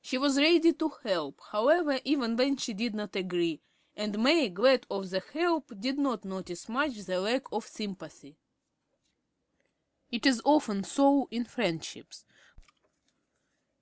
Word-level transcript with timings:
She 0.00 0.18
was 0.18 0.38
ready 0.38 0.72
to 0.72 0.88
help, 1.02 1.40
however, 1.50 1.98
even 2.04 2.36
when 2.36 2.56
she 2.56 2.72
did 2.74 2.94
not 2.94 3.16
agree; 3.16 3.60
and 3.96 4.22
May, 4.22 4.48
glad 4.48 4.86
of 4.88 5.10
the 5.10 5.18
help, 5.32 5.72
did 5.80 5.98
not 5.98 6.24
notice 6.24 6.68
much 6.68 6.96
the 6.98 7.20
lack 7.20 7.42
of 7.50 7.66
sympathy. 7.66 8.36
It 10.12 10.26
is 10.26 10.40
often 10.44 10.84
so 10.84 11.26
in 11.32 11.44
friendships. 11.44 12.24